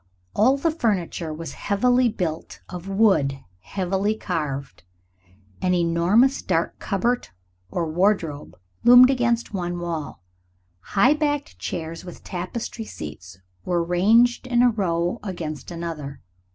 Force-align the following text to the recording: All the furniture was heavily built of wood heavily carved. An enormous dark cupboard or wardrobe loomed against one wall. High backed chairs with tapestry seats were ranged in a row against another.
All 0.33 0.57
the 0.57 0.71
furniture 0.71 1.31
was 1.31 1.53
heavily 1.53 2.09
built 2.09 2.59
of 2.67 2.89
wood 2.89 3.39
heavily 3.59 4.15
carved. 4.15 4.81
An 5.61 5.75
enormous 5.75 6.41
dark 6.41 6.79
cupboard 6.79 7.27
or 7.69 7.87
wardrobe 7.87 8.57
loomed 8.83 9.11
against 9.11 9.53
one 9.53 9.77
wall. 9.77 10.23
High 10.79 11.13
backed 11.13 11.59
chairs 11.59 12.03
with 12.03 12.23
tapestry 12.23 12.83
seats 12.85 13.37
were 13.63 13.83
ranged 13.83 14.47
in 14.47 14.63
a 14.63 14.71
row 14.71 15.19
against 15.21 15.69
another. 15.69 16.21